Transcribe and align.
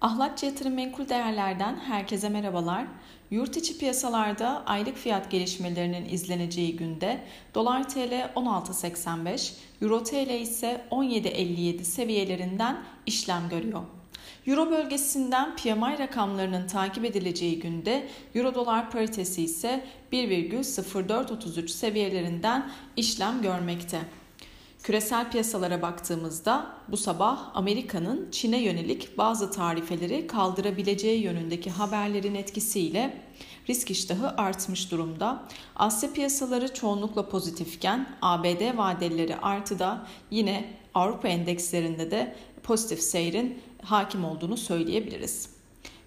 Ahlatçı 0.00 0.46
Yatırım 0.46 0.74
Menkul 0.74 1.08
Değerler'den 1.08 1.76
herkese 1.76 2.28
merhabalar. 2.28 2.84
Yurt 3.30 3.56
içi 3.56 3.78
piyasalarda 3.78 4.62
aylık 4.66 4.96
fiyat 4.96 5.30
gelişmelerinin 5.30 6.08
izleneceği 6.08 6.76
günde 6.76 7.20
dolar 7.54 7.88
TL 7.88 8.30
16.85, 8.34 9.52
euro 9.82 10.02
TL 10.04 10.40
ise 10.40 10.84
17.57 10.90 11.84
seviyelerinden 11.84 12.78
işlem 13.06 13.48
görüyor. 13.48 13.82
Euro 14.46 14.70
bölgesinden 14.70 15.56
PMI 15.56 15.98
rakamlarının 15.98 16.66
takip 16.66 17.04
edileceği 17.04 17.58
günde 17.58 18.08
euro 18.34 18.54
dolar 18.54 18.90
paritesi 18.90 19.42
ise 19.42 19.84
1,0433 20.12 21.68
seviyelerinden 21.68 22.70
işlem 22.96 23.42
görmekte. 23.42 24.00
Küresel 24.86 25.30
piyasalara 25.30 25.82
baktığımızda 25.82 26.66
bu 26.88 26.96
sabah 26.96 27.50
Amerika'nın 27.54 28.30
Çin'e 28.30 28.62
yönelik 28.62 29.18
bazı 29.18 29.50
tarifeleri 29.50 30.26
kaldırabileceği 30.26 31.22
yönündeki 31.22 31.70
haberlerin 31.70 32.34
etkisiyle 32.34 33.22
risk 33.68 33.90
iştahı 33.90 34.28
artmış 34.28 34.90
durumda. 34.90 35.42
Asya 35.76 36.12
piyasaları 36.12 36.74
çoğunlukla 36.74 37.28
pozitifken 37.28 38.16
ABD 38.22 38.76
vadelileri 38.76 39.36
artıda 39.36 40.06
yine 40.30 40.64
Avrupa 40.94 41.28
endekslerinde 41.28 42.10
de 42.10 42.36
pozitif 42.62 43.00
seyrin 43.00 43.58
hakim 43.82 44.24
olduğunu 44.24 44.56
söyleyebiliriz. 44.56 45.50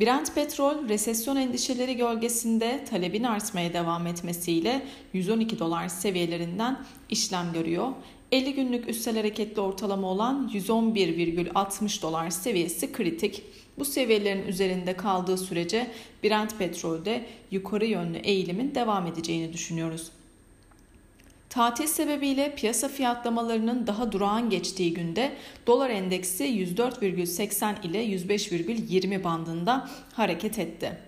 Brent 0.00 0.34
petrol 0.34 0.88
resesyon 0.88 1.36
endişeleri 1.36 1.96
gölgesinde 1.96 2.84
talebin 2.84 3.24
artmaya 3.24 3.72
devam 3.72 4.06
etmesiyle 4.06 4.86
112 5.12 5.58
dolar 5.58 5.88
seviyelerinden 5.88 6.84
işlem 7.10 7.52
görüyor. 7.52 7.92
50 8.32 8.54
günlük 8.54 8.88
üstel 8.88 9.16
hareketli 9.16 9.60
ortalama 9.60 10.08
olan 10.08 10.50
111,60 10.54 12.02
dolar 12.02 12.30
seviyesi 12.30 12.92
kritik. 12.92 13.42
Bu 13.78 13.84
seviyelerin 13.84 14.46
üzerinde 14.46 14.96
kaldığı 14.96 15.38
sürece 15.38 15.90
Brent 16.24 16.58
petrolde 16.58 17.26
yukarı 17.50 17.86
yönlü 17.86 18.18
eğilimin 18.18 18.74
devam 18.74 19.06
edeceğini 19.06 19.52
düşünüyoruz. 19.52 20.10
Tatil 21.50 21.86
sebebiyle 21.86 22.54
piyasa 22.54 22.88
fiyatlamalarının 22.88 23.86
daha 23.86 24.12
durağan 24.12 24.50
geçtiği 24.50 24.94
günde 24.94 25.32
dolar 25.66 25.90
endeksi 25.90 26.44
104,80 26.44 27.86
ile 27.86 28.06
105,20 28.06 29.24
bandında 29.24 29.90
hareket 30.12 30.58
etti. 30.58 30.98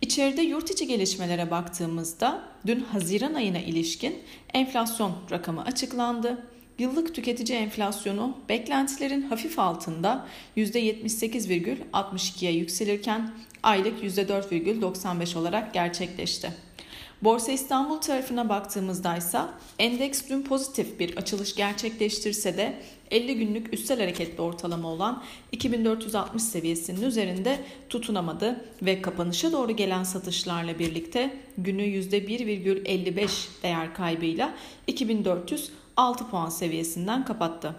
İçeride 0.00 0.42
yurt 0.42 0.70
içi 0.70 0.86
gelişmelere 0.86 1.50
baktığımızda 1.50 2.42
dün 2.66 2.80
Haziran 2.80 3.34
ayına 3.34 3.58
ilişkin 3.58 4.18
enflasyon 4.54 5.12
rakamı 5.30 5.64
açıklandı. 5.64 6.46
Yıllık 6.78 7.14
tüketici 7.14 7.58
enflasyonu 7.58 8.36
beklentilerin 8.48 9.22
hafif 9.22 9.58
altında 9.58 10.26
%78,62'ye 10.56 12.52
yükselirken 12.52 13.34
aylık 13.62 14.04
%4,95 14.04 15.38
olarak 15.38 15.74
gerçekleşti. 15.74 16.52
Borsa 17.22 17.52
İstanbul 17.52 17.98
tarafına 17.98 18.48
baktığımızda 18.48 19.16
ise 19.16 19.38
endeks 19.78 20.28
dün 20.28 20.42
pozitif 20.42 21.00
bir 21.00 21.16
açılış 21.16 21.54
gerçekleştirse 21.54 22.56
de 22.56 22.82
50 23.10 23.38
günlük 23.38 23.74
üstel 23.74 24.00
hareketli 24.00 24.42
ortalama 24.42 24.88
olan 24.88 25.22
2460 25.52 26.42
seviyesinin 26.42 27.02
üzerinde 27.02 27.60
tutunamadı 27.88 28.64
ve 28.82 29.02
kapanışa 29.02 29.52
doğru 29.52 29.76
gelen 29.76 30.04
satışlarla 30.04 30.78
birlikte 30.78 31.36
günü 31.58 31.82
%1,55 31.82 33.62
değer 33.62 33.94
kaybıyla 33.94 34.54
2406 35.92 36.30
puan 36.30 36.48
seviyesinden 36.48 37.24
kapattı. 37.24 37.74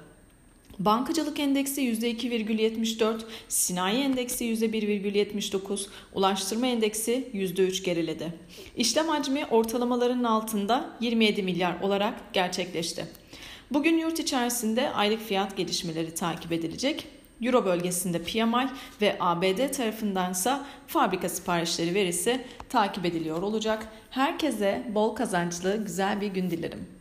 Bankacılık 0.79 1.39
endeksi 1.39 1.81
%2,74, 1.81 3.21
sinayi 3.49 4.03
endeksi 4.03 4.45
%1,79, 4.45 5.87
ulaştırma 6.13 6.67
endeksi 6.67 7.29
%3 7.33 7.83
geriledi. 7.83 8.33
İşlem 8.77 9.07
hacmi 9.07 9.45
ortalamaların 9.45 10.23
altında 10.23 10.89
27 10.99 11.43
milyar 11.43 11.81
olarak 11.81 12.33
gerçekleşti. 12.33 13.05
Bugün 13.71 13.97
yurt 13.97 14.19
içerisinde 14.19 14.89
aylık 14.89 15.21
fiyat 15.21 15.57
gelişmeleri 15.57 16.13
takip 16.13 16.51
edilecek. 16.51 17.07
Euro 17.41 17.65
bölgesinde 17.65 18.23
PMI 18.23 18.69
ve 19.01 19.17
ABD 19.19 19.71
tarafındansa 19.71 20.65
fabrika 20.87 21.29
siparişleri 21.29 21.93
verisi 21.93 22.45
takip 22.69 23.05
ediliyor 23.05 23.41
olacak. 23.41 23.87
Herkese 24.09 24.83
bol 24.95 25.15
kazançlı 25.15 25.83
güzel 25.85 26.21
bir 26.21 26.27
gün 26.27 26.49
dilerim. 26.49 26.93